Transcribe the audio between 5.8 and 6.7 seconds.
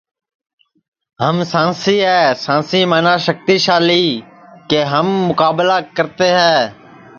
کرتے ہے